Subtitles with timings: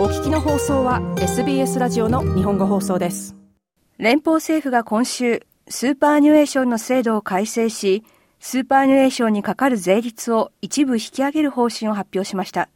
[0.00, 3.36] お聞きの放送は SBS ラジオの日本語放送です。
[3.98, 8.02] 連邦政府が今週スーパーアニュエーションの制度を改正し
[8.38, 12.70] スーパーアニュエーションにかかる税率を一部引き上げる方針を発表しました。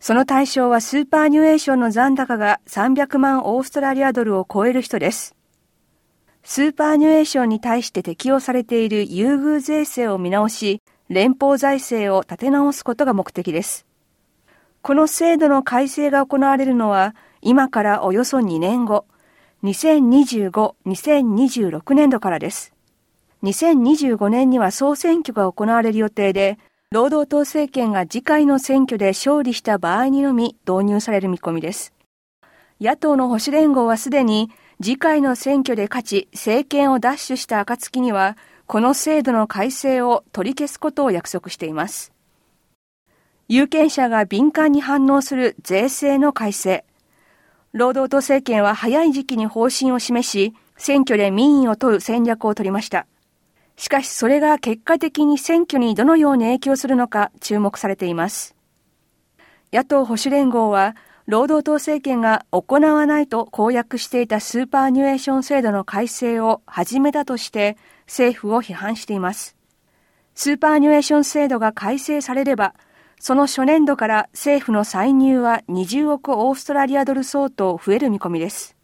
[0.00, 5.36] その対象はスーパーアニュエーションの残高が300万オーストラリアドルを超える人です。
[6.42, 13.86] スーパーアニュエーションに対して適用されている優遇税制を見直し、連邦財政を立て直すことが目的です。
[14.82, 19.06] この制度の改正が行われるのは、今からおよそ2年後、
[19.62, 22.74] 2025、2026年度からです。
[23.44, 26.58] 2025年には総選挙が行われる予定で、
[26.90, 31.92] 労働党政権が次回の選挙で勝利した場合にのみ導入される見込みです。
[32.80, 34.50] 野党の保守連合はすでに
[34.82, 38.36] 次回の選挙で勝ち政権を奪取した暁には
[38.66, 42.12] この制度の改正を取り消すことを約束しています。
[43.48, 46.84] 有権者が敏感に反応する税制の改正。
[47.72, 53.06] 労働党政権は早い時期に方針を示し、選挙で民意を問う戦略を取りました。
[53.76, 58.54] しかしそれが結果的に選挙にどのように影響するのか注目されています。
[59.72, 60.94] 野党保守連合は
[61.26, 67.76] 労働党政権が行わないと公約していたスーパーニュエーション制度の改正を始めたとして
[68.06, 69.56] 政府を批判しています。
[70.34, 72.74] スーパーニュエーション制度が改正されれば、
[73.22, 78.74] その初年度から政府の歳入は20億オーストラリアドル相当増える見込みです。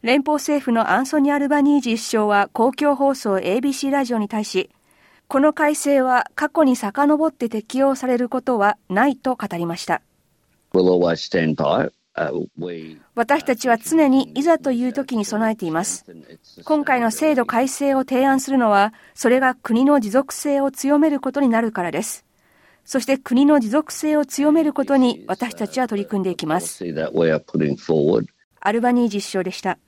[0.00, 4.70] 連邦政府のアンソニー・アルバニージ首相は公共放送 ABC ラジオに対し、
[5.26, 10.02] この改正は過去に遡って適用されることはないと語りました。
[13.16, 16.06] 私たちは常にいざという時に備えています。
[16.64, 22.23] 今回の制度改正を提案するのは、それが国の持続性を強めることになるからです。
[22.84, 26.84] そして国の持続性を強めることに私たちは取り組んでいきます。
[28.60, 29.78] アルバニージ首相でした。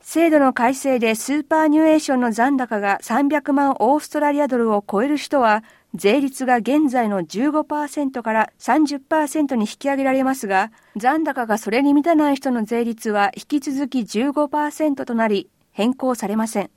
[0.00, 5.64] 制度の改正でスーパーニュエーションの残高が300万オーストラリアドルを超える人は
[5.94, 16.70] 税率が現在の15%から30%に引き上げられますが、残高がそれに満たない人の税率は引き続き15%となり、変更されません。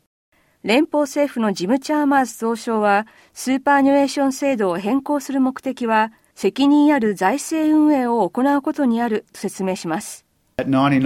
[0.64, 10.24] 連邦政府のジム・チャーマーズ総称は、スーパーニュエーション制度を変更する目的は、責任ある財政運営を行うことにあると説明します。
[10.58, 11.00] 私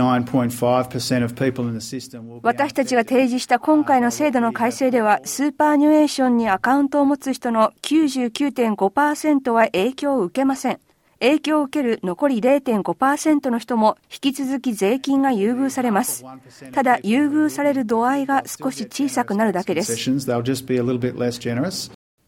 [2.73, 10.79] たちが提示した今回の制度の改正では、スーパーニュエーションにアカウントを持つ人の99.5%は影響を受けません。
[11.25, 16.23] 影響を受ける残り0.5%の人も引き続き税金が優遇されます。
[16.71, 19.95] ただ、優遇される度合いが少し小さくなるだけです。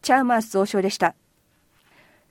[0.02, 1.14] チャーマース増相でした。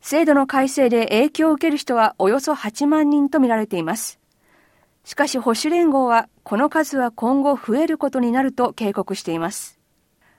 [0.01, 4.19] 制度の改正で影響を受ける人はおよそ8万人とみられています。
[5.05, 9.79] しかし保守連合はこの数は今後増えることになると警告しています。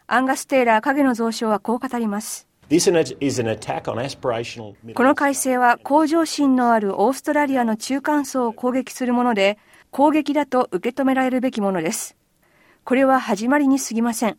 [0.06, 2.47] アンガス・テイラー影の増相はこう語ります。
[2.70, 2.76] こ
[5.02, 9.56] の改正は向上心のあるオーストラリアの中間層を攻撃するもので、
[9.90, 12.14] 攻撃だと受け止められるべきものです。
[12.84, 14.36] これは始まりに過ぎません。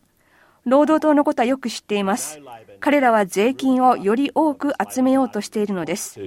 [0.64, 2.38] 労働党のことはよく知っています。
[2.78, 6.20] 彼らは税金をより多く集めようとしているのです。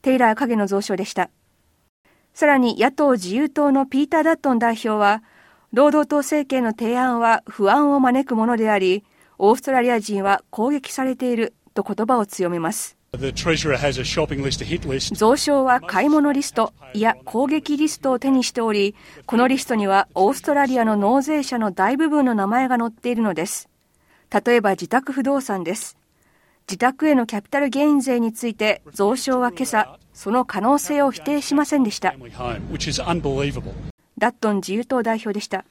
[0.00, 1.28] テイラー影の増相でした。
[2.32, 5.22] さらに野党自由党のピーター・ダットン代表は、
[5.74, 9.04] 労働党政権の提案は不安を招くものであり、
[9.42, 12.98] オーストラリア人は攻撃されていると言葉を強めます。
[15.14, 23.70] 増相は買い物リスト、いや攻撃リストを手にしており、このリストにはオーストラリアの納税者の大部分の名前が載っているのです。
[24.30, 25.96] 例えば自宅不動産です。
[26.68, 32.14] 自宅へのキャピタルゲイン税について、増相は今朝、その可能性を否定しませんでした。
[34.18, 35.64] ダットン自由党代表でした。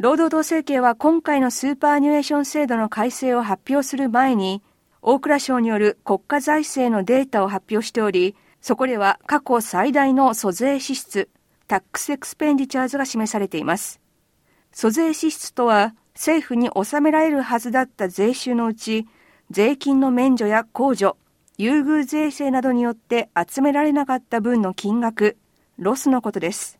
[0.00, 4.62] 労働党政権は今回のスーパーアニュエーション制度の改正を発表する前に、
[5.02, 11.28] 大蔵省による国家財政のデータを発表しており、そこでは過去最大の租税支出、
[11.68, 14.00] タックスエクスペンディチャーズが示されています。
[14.72, 19.06] 租税支出とは、政府に納められるはずだった税収のうち、
[19.50, 21.18] 税金の免除や控除、
[21.58, 25.36] 優遇税制などによって集められなかった分の金額、
[25.76, 26.79] ロスのことです。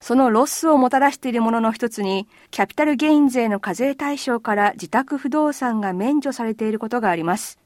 [0.00, 7.58] そのロスをもたらしているものの一つに、キャピタルゲイン税の課税対象から自宅不動産が免除されていることがあります。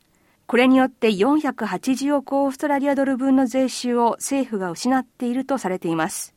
[0.47, 6.35] これによって480億オーストラリアドル分の税収を政府が失っているとされています。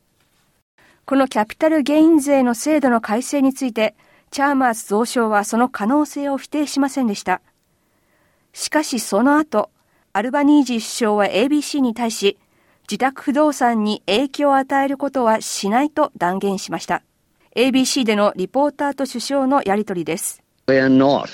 [1.06, 3.94] このキャピタルゲイン税の制度の改正について、
[4.30, 7.40] チャーマース蔵相はその可能性を否定しませんでした。
[8.52, 9.70] しかしその後、
[10.12, 12.38] アルバニージー首相は ABC に対し、
[12.88, 17.02] 自宅不動産に影響を与えることはしないと断言しました。
[17.56, 20.42] ABC でのリポーターと首相のやりとりです。
[20.68, 21.28] We are not,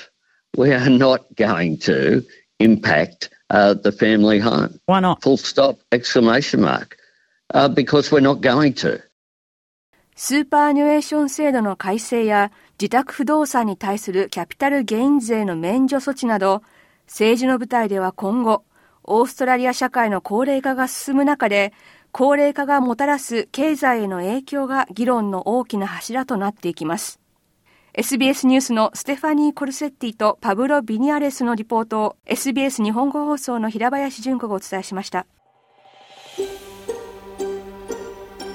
[0.57, 2.23] we are not going to
[2.59, 4.79] impact、uh, the family home.
[4.87, 5.21] Why not?
[5.21, 6.97] Full stop, exclamation mark.
[7.53, 9.01] Uh, because we're not going to.
[10.15, 16.63] スーパーニュエーション制度の改正や自宅不動産に対するキャピタルゲイン税の免除措置など、
[17.05, 18.63] 政治の舞台では今後、
[19.03, 21.73] オーストラリア社会の高齢化が進む中で、
[22.11, 27.19] 高齢化がもたらす経済への影響が議論の大きな柱となっていきます。
[27.95, 35.27] SBS ニュースのステファニー・コルセッティとパブロ・ビニアレスのリポートを SBS 日本語放送の平林純子がお伝えしました。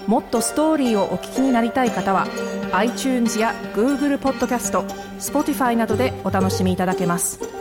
[0.08, 2.26] もっとストーリーをお聞きになりたい方は
[2.72, 4.82] iTunes や Google ポッドキャスト
[5.18, 7.57] Spotify などでお楽しみいただけます。